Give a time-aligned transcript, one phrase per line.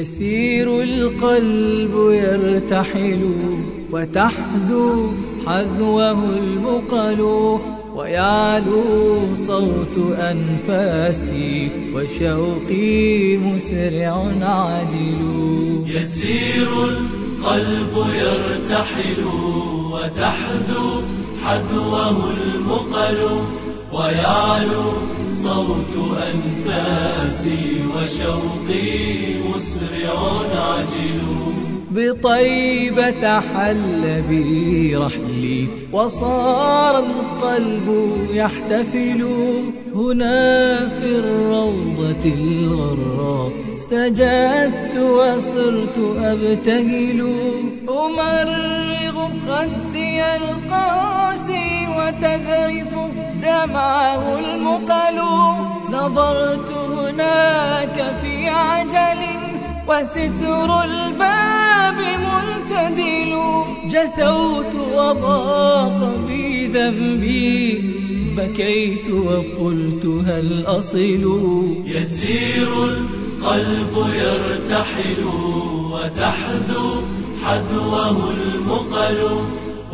[0.00, 3.30] يسير القلب يرتحل
[3.92, 5.12] وتحذو
[5.46, 7.20] حذوه المقل
[7.94, 8.82] ويعلو
[9.34, 15.22] صوت أنفاسي وشوقي مسرع عاجل.
[15.86, 19.24] يسير القلب يرتحل
[19.92, 21.02] وتحذو
[21.44, 23.20] حذوه المقل
[23.92, 24.92] ويعلو
[25.46, 25.94] صوت
[26.30, 27.62] أنفاسي
[27.94, 28.94] وشوقي
[29.48, 30.18] مسرع
[30.54, 31.20] عجل
[31.90, 37.86] بطيبة حل بي رحلي وصار القلب
[38.32, 39.22] يحتفل.
[39.94, 47.20] هنا في الروضة الغراء سجدت وصرت أبتهل.
[47.88, 52.92] أمرغ خدي القاسي وتذرف
[53.42, 54.95] دمعه المقل
[56.06, 59.22] نظرت هناك في عجل
[59.88, 63.32] وستر الباب منسدل.
[63.86, 67.82] جثوت وضاق بي ذنبي
[68.36, 71.22] بكيت وقلت هل أصل؟
[71.86, 75.24] يسير القلب يرتحل
[75.92, 77.02] وتحذو
[77.44, 79.40] حذوه المقل.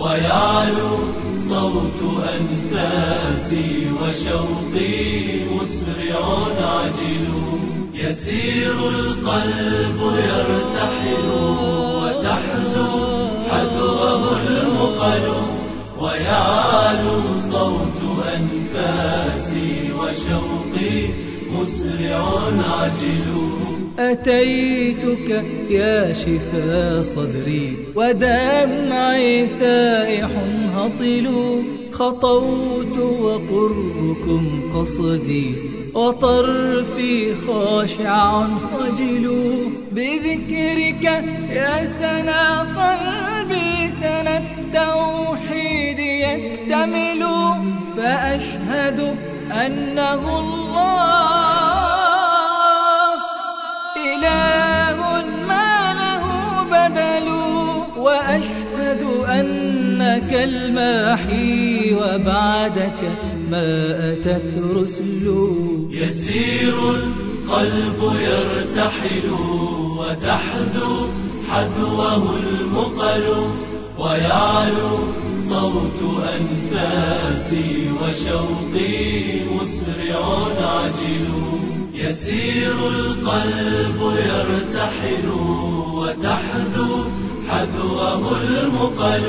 [0.02, 0.98] ويعلو
[1.36, 2.00] صوت
[2.36, 6.24] أنفاسي وشوقي مسرع
[6.60, 7.26] عجل.
[7.94, 11.28] يسير القلب يرتحل
[12.02, 12.90] وتحذو
[13.50, 15.26] حذوه المقل.
[16.00, 17.18] ويعلو
[17.50, 18.00] صوت
[18.36, 20.96] أنفاسي وشوقي
[21.54, 22.24] مسرع
[22.78, 23.28] عجل.
[23.98, 30.28] أتيتك يا شفا صدري ودمعي سائح
[30.76, 31.28] هطل
[31.92, 35.54] خطوت وقربكم قصدي
[35.94, 39.30] وطرفي خاشع خجل
[39.92, 41.04] بذكرك
[41.50, 47.24] يا سنا قلبي سنا التوحيد يكتمل
[47.96, 49.16] فأشهد
[49.66, 51.11] أنه الله
[60.02, 63.00] أنك الماحي وبعدك
[63.50, 65.34] ما أتت رسل
[65.90, 69.30] يسير القلب يرتحل
[69.98, 71.08] وتحذو
[71.50, 73.46] حذوه المقل
[73.98, 74.98] ويعلو
[75.48, 81.28] صوت أنفاسي وشوقي مسرع عجل
[81.94, 85.28] يسير القلب يرتحل
[85.94, 87.04] وتحذو
[87.48, 89.24] حذوه المقل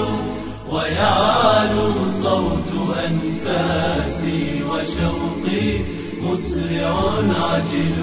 [0.74, 2.72] ويعلو صوت
[3.08, 5.80] أنفاسي وشوقي
[6.24, 6.96] مسرع
[7.30, 7.98] عجل